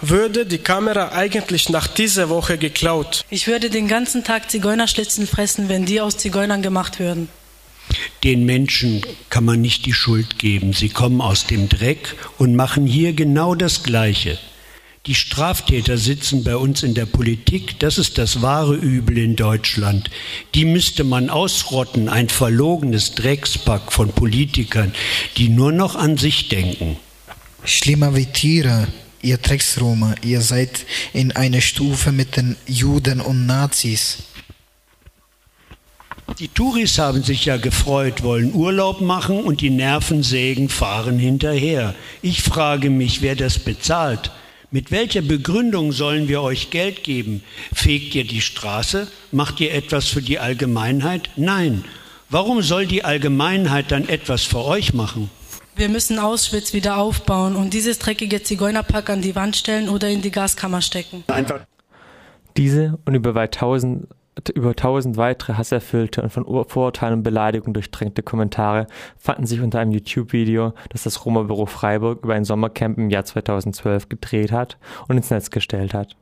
würde 0.00 0.46
die 0.46 0.58
Kamera 0.58 1.12
eigentlich 1.12 1.68
nach 1.68 1.86
dieser 1.86 2.28
Woche 2.28 2.58
geklaut. 2.58 3.24
Ich 3.30 3.46
würde 3.46 3.70
den 3.70 3.88
ganzen 3.88 4.24
Tag 4.24 4.50
Zigeunerschlitzen 4.50 5.26
fressen, 5.26 5.68
wenn 5.68 5.86
die 5.86 6.00
aus 6.00 6.16
Zigeunern 6.16 6.62
gemacht 6.62 6.98
würden. 6.98 7.28
Den 8.24 8.44
Menschen 8.44 9.02
kann 9.30 9.44
man 9.44 9.60
nicht 9.60 9.86
die 9.86 9.92
Schuld 9.92 10.38
geben. 10.38 10.72
Sie 10.72 10.88
kommen 10.88 11.20
aus 11.20 11.46
dem 11.46 11.68
Dreck 11.68 12.16
und 12.38 12.56
machen 12.56 12.86
hier 12.86 13.12
genau 13.12 13.54
das 13.54 13.82
Gleiche. 13.82 14.38
Die 15.06 15.14
Straftäter 15.14 15.98
sitzen 15.98 16.42
bei 16.42 16.56
uns 16.56 16.82
in 16.82 16.94
der 16.94 17.06
Politik, 17.06 17.78
das 17.78 17.96
ist 17.96 18.18
das 18.18 18.42
wahre 18.42 18.74
Übel 18.74 19.18
in 19.18 19.36
Deutschland. 19.36 20.10
Die 20.56 20.64
müsste 20.64 21.04
man 21.04 21.30
ausrotten, 21.30 22.08
ein 22.08 22.28
verlogenes 22.28 23.12
Dreckspack 23.12 23.92
von 23.92 24.08
Politikern, 24.08 24.92
die 25.36 25.48
nur 25.48 25.70
noch 25.70 25.94
an 25.94 26.16
sich 26.16 26.48
denken. 26.48 26.96
Schlimmer 27.62 28.16
wie 28.16 28.26
Tiere, 28.26 28.88
ihr 29.26 29.38
Drecksroma, 29.38 30.14
ihr 30.22 30.40
seid 30.40 30.86
in 31.12 31.32
einer 31.32 31.60
Stufe 31.60 32.12
mit 32.12 32.36
den 32.36 32.56
Juden 32.66 33.20
und 33.20 33.44
Nazis. 33.44 34.18
Die 36.38 36.48
Touris 36.48 36.98
haben 36.98 37.22
sich 37.22 37.44
ja 37.44 37.56
gefreut, 37.56 38.22
wollen 38.22 38.54
Urlaub 38.54 39.00
machen 39.00 39.40
und 39.40 39.60
die 39.60 39.70
Nervensägen 39.70 40.68
fahren 40.68 41.18
hinterher. 41.18 41.94
Ich 42.22 42.42
frage 42.42 42.88
mich, 42.88 43.20
wer 43.20 43.34
das 43.34 43.58
bezahlt. 43.58 44.30
Mit 44.70 44.90
welcher 44.90 45.22
Begründung 45.22 45.92
sollen 45.92 46.28
wir 46.28 46.42
euch 46.42 46.70
Geld 46.70 47.02
geben? 47.02 47.42
Fegt 47.72 48.14
ihr 48.14 48.24
die 48.24 48.40
Straße? 48.40 49.08
Macht 49.32 49.60
ihr 49.60 49.72
etwas 49.72 50.06
für 50.06 50.22
die 50.22 50.38
Allgemeinheit? 50.38 51.30
Nein. 51.36 51.84
Warum 52.28 52.62
soll 52.62 52.86
die 52.86 53.04
Allgemeinheit 53.04 53.90
dann 53.90 54.08
etwas 54.08 54.42
für 54.42 54.64
euch 54.64 54.94
machen? 54.94 55.30
Wir 55.76 55.90
müssen 55.90 56.18
Auschwitz 56.18 56.72
wieder 56.72 56.96
aufbauen 56.96 57.54
und 57.54 57.74
dieses 57.74 57.98
dreckige 57.98 58.42
Zigeunerpack 58.42 59.10
an 59.10 59.20
die 59.20 59.36
Wand 59.36 59.56
stellen 59.56 59.90
oder 59.90 60.08
in 60.08 60.22
die 60.22 60.30
Gaskammer 60.30 60.80
stecken. 60.80 61.22
Einfach 61.26 61.60
Diese 62.56 62.98
und 63.04 63.14
über 63.14 63.34
weit 63.34 63.54
tausend 63.54 64.08
über 64.54 64.74
tausend 64.74 65.16
weitere 65.16 65.54
hasserfüllte 65.54 66.22
und 66.22 66.30
von 66.30 66.44
Vorurteilen 66.44 67.14
und 67.14 67.22
Beleidigungen 67.22 67.74
durchtränkte 67.74 68.22
Kommentare 68.22 68.86
fanden 69.16 69.46
sich 69.46 69.60
unter 69.60 69.78
einem 69.78 69.92
YouTube-Video, 69.92 70.72
das 70.90 71.04
das 71.04 71.24
Roma-Büro 71.24 71.66
Freiburg 71.66 72.22
über 72.22 72.34
ein 72.34 72.44
Sommercamp 72.44 72.98
im 72.98 73.10
Jahr 73.10 73.24
2012 73.24 74.10
gedreht 74.10 74.52
hat 74.52 74.76
und 75.08 75.16
ins 75.16 75.30
Netz 75.30 75.50
gestellt 75.50 75.94
hat. 75.94 76.16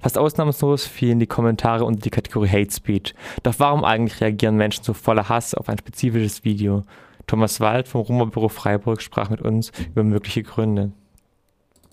Fast 0.00 0.18
ausnahmslos 0.18 0.86
fielen 0.86 1.18
die 1.18 1.26
Kommentare 1.26 1.84
unter 1.84 2.00
die 2.00 2.10
Kategorie 2.10 2.48
Hate 2.48 2.72
Speech. 2.72 3.14
Doch 3.42 3.54
warum 3.58 3.84
eigentlich 3.84 4.20
reagieren 4.20 4.56
Menschen 4.56 4.84
so 4.84 4.92
voller 4.92 5.28
Hass 5.28 5.54
auf 5.54 5.68
ein 5.68 5.78
spezifisches 5.78 6.44
Video? 6.44 6.84
Thomas 7.28 7.60
Wald 7.60 7.86
vom 7.86 8.00
Roma-Büro 8.00 8.48
Freiburg 8.48 9.00
sprach 9.00 9.30
mit 9.30 9.40
uns 9.40 9.70
über 9.92 10.02
mögliche 10.02 10.42
Gründe. 10.42 10.90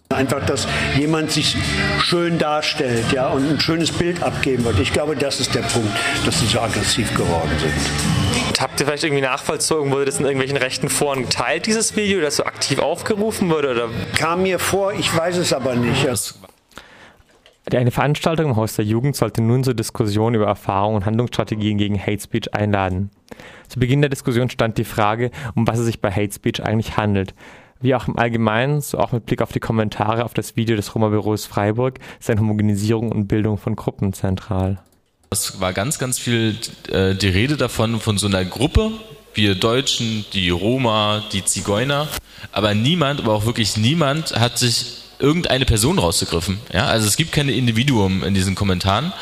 Einfach, 0.09 0.45
dass 0.45 0.67
jemand 0.97 1.31
sich 1.31 1.57
schön 1.99 2.37
darstellt 2.37 3.11
ja, 3.11 3.29
und 3.29 3.49
ein 3.49 3.59
schönes 3.59 3.91
Bild 3.91 4.23
abgeben 4.23 4.63
wird. 4.63 4.79
Ich 4.79 4.93
glaube, 4.93 5.15
das 5.15 5.39
ist 5.39 5.53
der 5.55 5.61
Punkt, 5.61 5.91
dass 6.25 6.39
sie 6.39 6.45
so 6.45 6.59
aggressiv 6.59 7.13
geworden 7.15 7.49
sind. 7.59 7.73
Und 8.47 8.61
habt 8.61 8.79
ihr 8.79 8.85
vielleicht 8.85 9.03
irgendwie 9.03 9.23
nachvollzogen, 9.23 9.91
wurde 9.91 10.05
das 10.05 10.19
in 10.19 10.25
irgendwelchen 10.25 10.57
rechten 10.57 10.89
Foren 10.89 11.23
geteilt, 11.23 11.65
dieses 11.65 11.95
Video, 11.95 12.21
das 12.21 12.37
so 12.37 12.45
aktiv 12.45 12.79
aufgerufen 12.79 13.49
wurde? 13.49 13.71
Oder? 13.71 13.89
Kam 14.15 14.43
mir 14.43 14.59
vor, 14.59 14.93
ich 14.93 15.13
weiß 15.15 15.37
es 15.37 15.51
aber 15.51 15.75
nicht. 15.75 16.07
Eine 17.73 17.91
Veranstaltung 17.91 18.51
im 18.51 18.55
Haus 18.55 18.75
der 18.75 18.85
Jugend 18.85 19.15
sollte 19.15 19.41
nun 19.41 19.63
zur 19.63 19.73
Diskussion 19.73 20.35
über 20.35 20.45
Erfahrungen 20.45 20.97
und 20.97 21.05
Handlungsstrategien 21.05 21.79
gegen 21.79 21.99
Hate 21.99 22.21
Speech 22.21 22.53
einladen. 22.53 23.09
Zu 23.67 23.79
Beginn 23.79 24.01
der 24.01 24.09
Diskussion 24.09 24.49
stand 24.49 24.77
die 24.77 24.83
Frage, 24.83 25.31
um 25.55 25.67
was 25.67 25.79
es 25.79 25.85
sich 25.85 26.01
bei 26.01 26.11
Hate 26.11 26.33
Speech 26.33 26.63
eigentlich 26.63 26.97
handelt. 26.97 27.33
Wie 27.81 27.93
auch 27.93 28.07
im 28.07 28.17
Allgemeinen, 28.17 28.81
so 28.81 28.97
auch 28.97 29.11
mit 29.11 29.25
Blick 29.25 29.41
auf 29.41 29.51
die 29.51 29.59
Kommentare 29.59 30.23
auf 30.23 30.33
das 30.33 30.55
Video 30.55 30.75
des 30.75 30.95
Roma-Büros 30.95 31.45
Freiburg, 31.45 31.99
sind 32.19 32.39
Homogenisierung 32.39 33.11
und 33.11 33.27
Bildung 33.27 33.57
von 33.57 33.75
Gruppen 33.75 34.13
zentral. 34.13 34.79
Es 35.29 35.59
war 35.59 35.73
ganz, 35.73 35.99
ganz 35.99 36.17
viel 36.17 36.55
äh, 36.89 37.13
die 37.15 37.27
Rede 37.27 37.57
davon, 37.57 37.99
von 37.99 38.17
so 38.17 38.27
einer 38.27 38.45
Gruppe, 38.45 38.91
wir 39.33 39.55
Deutschen, 39.55 40.25
die 40.33 40.49
Roma, 40.49 41.23
die 41.33 41.43
Zigeuner, 41.43 42.07
aber 42.51 42.73
niemand, 42.73 43.19
aber 43.19 43.33
auch 43.33 43.45
wirklich 43.45 43.75
niemand 43.75 44.33
hat 44.33 44.57
sich 44.57 45.04
irgendeine 45.19 45.65
Person 45.65 45.99
rausgegriffen. 45.99 46.59
Ja, 46.73 46.85
also 46.85 47.07
es 47.07 47.17
gibt 47.17 47.31
keine 47.31 47.53
Individuum 47.53 48.23
in 48.23 48.33
diesen 48.33 48.55
Kommentaren 48.55 49.13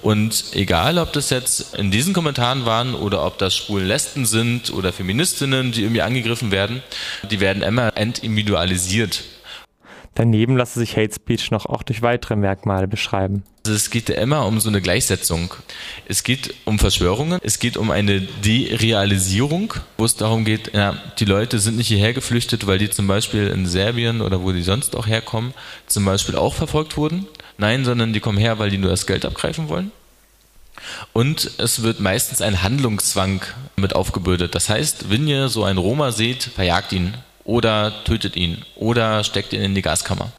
und 0.00 0.44
egal, 0.52 0.98
ob 0.98 1.12
das 1.12 1.30
jetzt 1.30 1.74
in 1.76 1.90
diesen 1.90 2.14
Kommentaren 2.14 2.64
waren 2.66 2.94
oder 2.94 3.24
ob 3.24 3.38
das 3.38 3.56
schwulen 3.56 3.86
Lesben 3.86 4.26
sind 4.26 4.72
oder 4.72 4.92
Feministinnen, 4.92 5.72
die 5.72 5.82
irgendwie 5.82 6.02
angegriffen 6.02 6.50
werden, 6.50 6.82
die 7.30 7.40
werden 7.40 7.62
immer 7.62 7.96
entindividualisiert. 7.96 9.22
Daneben 10.14 10.56
lasse 10.56 10.78
sich 10.78 10.96
Hate 10.96 11.14
Speech 11.14 11.50
noch 11.50 11.66
auch 11.66 11.82
durch 11.82 12.02
weitere 12.02 12.36
Merkmale 12.36 12.86
beschreiben. 12.86 13.44
Also 13.64 13.76
es 13.76 13.90
geht 13.90 14.10
immer 14.10 14.46
um 14.46 14.60
so 14.60 14.68
eine 14.68 14.82
Gleichsetzung. 14.82 15.54
Es 16.06 16.24
geht 16.24 16.54
um 16.64 16.78
Verschwörungen, 16.78 17.38
es 17.42 17.58
geht 17.58 17.76
um 17.76 17.90
eine 17.90 18.20
Derealisierung, 18.20 19.74
wo 19.96 20.04
es 20.04 20.16
darum 20.16 20.44
geht, 20.44 20.74
ja, 20.74 20.96
die 21.18 21.24
Leute 21.24 21.58
sind 21.60 21.76
nicht 21.76 21.88
hierher 21.88 22.12
geflüchtet, 22.12 22.66
weil 22.66 22.78
die 22.78 22.90
zum 22.90 23.06
Beispiel 23.06 23.46
in 23.46 23.66
Serbien 23.66 24.20
oder 24.20 24.42
wo 24.42 24.52
die 24.52 24.62
sonst 24.62 24.96
auch 24.96 25.06
herkommen, 25.06 25.54
zum 25.86 26.04
Beispiel 26.04 26.36
auch 26.36 26.54
verfolgt 26.54 26.96
wurden. 26.96 27.26
Nein, 27.56 27.84
sondern 27.84 28.12
die 28.12 28.20
kommen 28.20 28.38
her, 28.38 28.58
weil 28.58 28.70
die 28.70 28.78
nur 28.78 28.90
das 28.90 29.06
Geld 29.06 29.24
abgreifen 29.24 29.68
wollen. 29.68 29.92
Und 31.12 31.52
es 31.58 31.82
wird 31.82 32.00
meistens 32.00 32.40
ein 32.42 32.62
Handlungszwang 32.62 33.42
mit 33.76 33.94
aufgebürdet. 33.94 34.54
Das 34.54 34.68
heißt, 34.68 35.10
wenn 35.10 35.28
ihr 35.28 35.48
so 35.48 35.64
einen 35.64 35.78
Roma 35.78 36.12
seht, 36.12 36.42
verjagt 36.42 36.92
ihn 36.92 37.14
oder 37.44 37.92
tötet 38.04 38.36
ihn 38.36 38.64
oder 38.76 39.24
steckt 39.24 39.52
ihn 39.52 39.62
in 39.62 39.74
die 39.74 39.82
Gaskammer. 39.82 40.32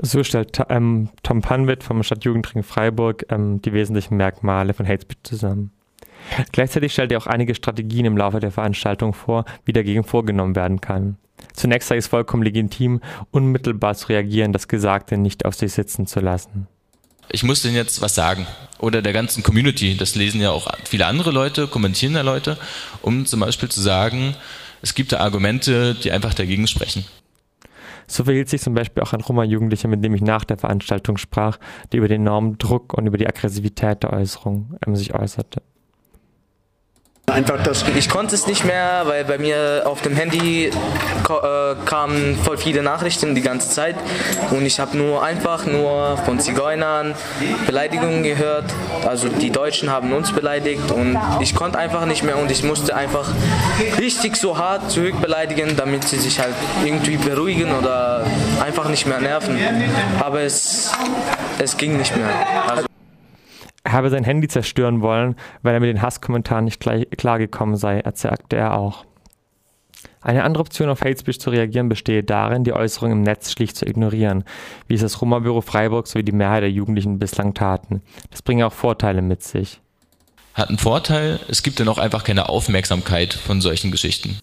So 0.00 0.24
stellt 0.24 0.58
ähm, 0.68 1.10
Tom 1.22 1.42
Panwitt 1.42 1.84
vom 1.84 2.02
Stadtjugendring 2.02 2.62
Freiburg 2.62 3.26
ähm, 3.30 3.62
die 3.62 3.72
wesentlichen 3.72 4.16
Merkmale 4.16 4.74
von 4.74 4.86
Hate 4.86 5.02
Speech 5.02 5.22
zusammen. 5.22 5.70
Gleichzeitig 6.52 6.92
stellt 6.92 7.12
er 7.12 7.18
auch 7.18 7.26
einige 7.26 7.54
Strategien 7.54 8.06
im 8.06 8.16
Laufe 8.16 8.40
der 8.40 8.52
Veranstaltung 8.52 9.12
vor, 9.12 9.44
wie 9.64 9.72
dagegen 9.72 10.04
vorgenommen 10.04 10.56
werden 10.56 10.80
kann. 10.80 11.16
Zunächst 11.54 11.88
sei 11.88 11.96
es 11.96 12.06
vollkommen 12.06 12.42
legitim, 12.42 13.00
unmittelbar 13.30 13.94
zu 13.94 14.08
reagieren, 14.08 14.52
das 14.52 14.68
Gesagte 14.68 15.18
nicht 15.18 15.44
auf 15.44 15.54
sich 15.54 15.72
sitzen 15.72 16.06
zu 16.06 16.20
lassen. 16.20 16.68
Ich 17.30 17.42
muss 17.42 17.62
denen 17.62 17.76
jetzt 17.76 18.00
was 18.02 18.14
sagen. 18.14 18.46
Oder 18.78 19.02
der 19.02 19.12
ganzen 19.12 19.42
Community. 19.42 19.96
Das 19.96 20.14
lesen 20.14 20.40
ja 20.40 20.50
auch 20.50 20.68
viele 20.84 21.06
andere 21.06 21.30
Leute, 21.30 21.66
kommentieren 21.66 22.14
da 22.14 22.22
Leute, 22.22 22.58
um 23.00 23.26
zum 23.26 23.40
Beispiel 23.40 23.68
zu 23.68 23.80
sagen, 23.80 24.34
es 24.82 24.94
gibt 24.94 25.12
da 25.12 25.18
Argumente, 25.18 25.94
die 25.94 26.12
einfach 26.12 26.34
dagegen 26.34 26.66
sprechen. 26.66 27.04
So 28.06 28.24
verhielt 28.24 28.48
sich 28.48 28.60
zum 28.60 28.74
Beispiel 28.74 29.02
auch 29.02 29.12
ein 29.12 29.20
Roma-Jugendlicher, 29.20 29.88
mit 29.88 30.04
dem 30.04 30.14
ich 30.14 30.20
nach 30.20 30.44
der 30.44 30.58
Veranstaltung 30.58 31.16
sprach, 31.16 31.58
der 31.90 31.98
über 31.98 32.08
den 32.08 32.22
enormen 32.22 32.58
Druck 32.58 32.92
und 32.92 33.06
über 33.06 33.16
die 33.16 33.26
Aggressivität 33.26 34.02
der 34.02 34.12
Äußerung 34.12 34.76
ähm, 34.86 34.96
sich 34.96 35.14
äußerte. 35.14 35.62
Einfach 37.32 37.62
das. 37.62 37.84
Ich 37.96 38.10
konnte 38.10 38.34
es 38.34 38.46
nicht 38.46 38.64
mehr, 38.64 39.02
weil 39.06 39.24
bei 39.24 39.38
mir 39.38 39.82
auf 39.86 40.02
dem 40.02 40.14
Handy 40.14 40.66
äh, 40.66 41.74
kamen 41.86 42.36
voll 42.44 42.58
viele 42.58 42.82
Nachrichten 42.82 43.34
die 43.34 43.40
ganze 43.40 43.70
Zeit 43.70 43.96
und 44.50 44.66
ich 44.66 44.78
habe 44.78 44.96
nur 44.98 45.22
einfach 45.22 45.64
nur 45.64 46.18
von 46.26 46.38
Zigeunern 46.40 47.14
Beleidigungen 47.66 48.22
gehört. 48.22 48.66
Also 49.06 49.28
die 49.28 49.50
Deutschen 49.50 49.90
haben 49.90 50.12
uns 50.12 50.32
beleidigt 50.32 50.90
und 50.90 51.18
ich 51.40 51.54
konnte 51.54 51.78
einfach 51.78 52.04
nicht 52.04 52.22
mehr 52.22 52.36
und 52.36 52.50
ich 52.50 52.64
musste 52.64 52.94
einfach 52.94 53.28
richtig 53.98 54.36
so 54.36 54.58
hart 54.58 54.90
zurückbeleidigen, 54.90 55.76
damit 55.76 56.04
sie 56.04 56.18
sich 56.18 56.38
halt 56.38 56.54
irgendwie 56.84 57.16
beruhigen 57.16 57.72
oder 57.74 58.26
einfach 58.62 58.88
nicht 58.88 59.06
mehr 59.06 59.20
nerven. 59.20 59.58
Aber 60.20 60.40
es, 60.40 60.92
es 61.58 61.76
ging 61.78 61.96
nicht 61.96 62.14
mehr. 62.14 62.28
Also 62.68 62.91
habe 63.92 64.10
sein 64.10 64.24
Handy 64.24 64.48
zerstören 64.48 65.00
wollen, 65.00 65.36
weil 65.62 65.74
er 65.74 65.80
mit 65.80 65.88
den 65.88 66.02
Hasskommentaren 66.02 66.64
nicht 66.64 66.80
klargekommen 66.80 67.76
sei, 67.76 68.00
erzählte 68.00 68.56
er 68.56 68.76
auch. 68.76 69.04
Eine 70.20 70.44
andere 70.44 70.60
Option 70.62 70.88
auf 70.88 71.00
Hate 71.00 71.18
Speech 71.18 71.40
zu 71.40 71.50
reagieren 71.50 71.88
bestehe 71.88 72.22
darin, 72.22 72.62
die 72.62 72.72
Äußerungen 72.72 73.18
im 73.18 73.24
Netz 73.24 73.50
schlicht 73.50 73.76
zu 73.76 73.86
ignorieren, 73.86 74.44
wie 74.86 74.94
es 74.94 75.00
das 75.00 75.20
Roma-Büro 75.20 75.60
Freiburg 75.60 76.06
sowie 76.06 76.22
die 76.22 76.32
Mehrheit 76.32 76.62
der 76.62 76.70
Jugendlichen 76.70 77.18
bislang 77.18 77.54
taten. 77.54 78.02
Das 78.30 78.42
bringe 78.42 78.66
auch 78.66 78.72
Vorteile 78.72 79.20
mit 79.20 79.42
sich. 79.42 79.80
Hat 80.54 80.68
einen 80.68 80.78
Vorteil, 80.78 81.40
es 81.48 81.62
gibt 81.62 81.80
dann 81.80 81.88
auch 81.88 81.98
einfach 81.98 82.24
keine 82.24 82.48
Aufmerksamkeit 82.48 83.32
von 83.34 83.60
solchen 83.60 83.90
Geschichten. 83.90 84.38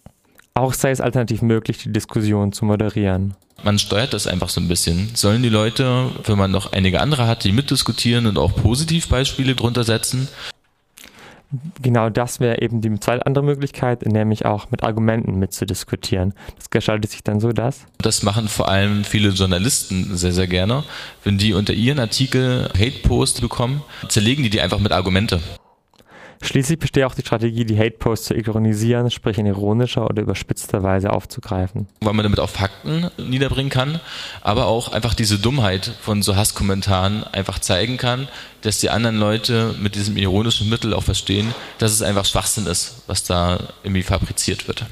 Auch 0.53 0.73
sei 0.73 0.91
es 0.91 1.01
alternativ 1.01 1.41
möglich, 1.41 1.77
die 1.77 1.91
Diskussion 1.91 2.51
zu 2.51 2.65
moderieren. 2.65 3.35
Man 3.63 3.79
steuert 3.79 4.13
das 4.13 4.27
einfach 4.27 4.49
so 4.49 4.61
ein 4.61 4.67
bisschen. 4.67 5.11
Sollen 5.15 5.43
die 5.43 5.49
Leute, 5.49 6.09
wenn 6.25 6.37
man 6.37 6.51
noch 6.51 6.71
einige 6.71 7.01
andere 7.01 7.27
hat, 7.27 7.43
die 7.43 7.51
mitdiskutieren 7.51 8.25
und 8.25 8.37
auch 8.37 8.55
Positivbeispiele 8.55 9.55
drunter 9.55 9.83
setzen? 9.83 10.27
Genau 11.81 12.11
das 12.11 12.39
wäre 12.39 12.61
eben 12.61 12.79
die 12.79 12.99
zweite 12.99 13.25
andere 13.25 13.43
Möglichkeit, 13.43 14.05
nämlich 14.05 14.45
auch 14.45 14.69
mit 14.69 14.83
Argumenten 14.83 15.39
mitzudiskutieren. 15.39 16.35
Das 16.57 16.69
gestaltet 16.69 17.09
sich 17.09 17.23
dann 17.23 17.39
so, 17.39 17.51
dass. 17.51 17.87
Das 17.97 18.21
machen 18.21 18.47
vor 18.47 18.69
allem 18.69 19.03
viele 19.03 19.29
Journalisten 19.29 20.15
sehr, 20.15 20.31
sehr 20.31 20.45
gerne. 20.45 20.83
Wenn 21.23 21.39
die 21.39 21.53
unter 21.53 21.73
ihren 21.73 21.99
Artikel 21.99 22.69
Hate-Post 22.77 23.41
bekommen, 23.41 23.81
zerlegen 24.09 24.43
die 24.43 24.51
die 24.51 24.61
einfach 24.61 24.79
mit 24.79 24.91
Argumente. 24.91 25.41
Schließlich 26.41 26.79
besteht 26.79 27.03
auch 27.03 27.15
die 27.15 27.21
Strategie, 27.21 27.65
die 27.65 27.77
Hate-Posts 27.77 28.27
zu 28.27 28.33
ironisieren, 28.33 29.11
sprich 29.11 29.37
in 29.37 29.45
ironischer 29.45 30.05
oder 30.09 30.21
überspitzter 30.21 30.83
Weise 30.83 31.11
aufzugreifen. 31.11 31.87
Weil 31.99 32.13
man 32.13 32.23
damit 32.23 32.39
auch 32.39 32.49
Fakten 32.49 33.09
niederbringen 33.17 33.69
kann, 33.69 33.99
aber 34.41 34.67
auch 34.67 34.91
einfach 34.93 35.13
diese 35.13 35.37
Dummheit 35.37 35.91
von 36.01 36.21
so 36.21 36.35
Hasskommentaren 36.35 37.25
einfach 37.25 37.59
zeigen 37.59 37.97
kann, 37.97 38.29
dass 38.61 38.79
die 38.79 38.89
anderen 38.89 39.17
Leute 39.17 39.75
mit 39.81 39.95
diesem 39.95 40.15
ironischen 40.15 40.69
Mittel 40.69 40.93
auch 40.93 41.03
verstehen, 41.03 41.53
dass 41.77 41.91
es 41.91 42.01
einfach 42.01 42.25
Schwachsinn 42.25 42.67
ist, 42.67 43.03
was 43.07 43.23
da 43.23 43.59
irgendwie 43.83 44.03
fabriziert 44.03 44.67
wird. 44.67 44.85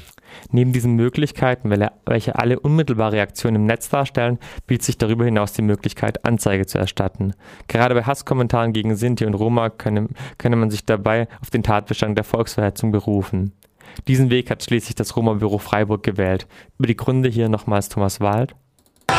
Neben 0.50 0.72
diesen 0.72 0.94
Möglichkeiten, 0.94 1.70
welche 2.06 2.36
alle 2.36 2.58
unmittelbare 2.58 3.12
Reaktionen 3.12 3.56
im 3.56 3.66
Netz 3.66 3.88
darstellen, 3.90 4.38
bietet 4.66 4.84
sich 4.84 4.98
darüber 4.98 5.24
hinaus 5.24 5.52
die 5.52 5.62
Möglichkeit, 5.62 6.24
Anzeige 6.24 6.66
zu 6.66 6.78
erstatten. 6.78 7.34
Gerade 7.66 7.94
bei 7.94 8.04
Hasskommentaren 8.04 8.72
gegen 8.72 8.96
Sinti 8.96 9.26
und 9.26 9.34
Roma 9.34 9.68
könne, 9.68 10.08
könne 10.38 10.56
man 10.56 10.70
sich 10.70 10.86
dabei 10.86 11.28
auf 11.42 11.50
den 11.50 11.62
Tatbestand 11.62 12.16
der 12.16 12.24
Volksverhetzung 12.24 12.92
berufen. 12.92 13.52
Diesen 14.06 14.30
Weg 14.30 14.50
hat 14.50 14.62
schließlich 14.62 14.94
das 14.94 15.16
Roma-Büro 15.16 15.58
Freiburg 15.58 16.02
gewählt. 16.02 16.46
Über 16.78 16.86
die 16.86 16.96
Gründe 16.96 17.28
hier 17.28 17.48
nochmals 17.48 17.88
Thomas 17.88 18.20
Wald. 18.20 18.54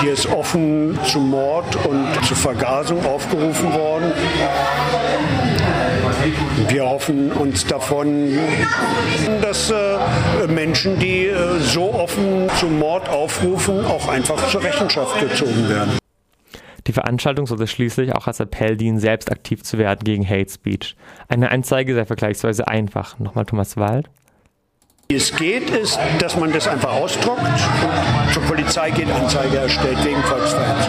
Hier 0.02 0.14
ist 0.14 0.28
offen 0.28 0.98
zu 1.04 1.20
Mord 1.20 1.76
und 1.86 2.26
zu 2.26 2.34
Vergasung 2.34 3.06
aufgerufen 3.06 3.74
worden. 3.74 4.12
Wir 6.68 6.86
hoffen 6.86 7.32
uns 7.32 7.66
davon, 7.66 8.38
dass 9.42 9.72
äh, 9.72 9.98
Menschen, 10.48 11.00
die 11.00 11.28
äh, 11.28 11.60
so 11.60 11.94
offen 11.94 12.50
zum 12.60 12.78
Mord 12.80 13.08
aufrufen, 13.10 13.86
auch 13.86 14.08
einfach 14.10 14.48
zur 14.50 14.64
Rechenschaft 14.64 15.20
gezogen 15.20 15.70
werden. 15.70 15.98
Die 16.88 16.94
Veranstaltung 16.94 17.46
sollte 17.46 17.68
schließlich 17.68 18.16
auch 18.16 18.28
als 18.28 18.40
Appell 18.40 18.76
dienen, 18.76 19.00
selbst 19.00 19.32
aktiv 19.32 19.64
zu 19.64 19.78
werden 19.78 20.00
gegen 20.04 20.28
Hate 20.28 20.52
Speech. 20.52 20.96
Eine 21.28 21.52
Anzeige 21.52 21.94
sei 21.94 22.06
vergleichsweise 22.06 22.68
einfach. 22.68 23.20
Nochmal 23.20 23.46
Thomas 23.46 23.78
Wald. 23.78 24.10
Wie 25.12 25.16
es 25.16 25.36
geht, 25.36 25.70
ist, 25.72 26.00
dass 26.20 26.38
man 26.38 26.52
das 26.54 26.68
einfach 26.68 26.94
ausdruckt 26.94 27.42
und 27.42 28.34
zur 28.34 28.44
Polizei 28.44 28.92
geht, 28.92 29.10
Anzeige 29.10 29.58
erstellt 29.58 29.98
wegen 30.06 30.22
Volksverhetzung. 30.22 30.88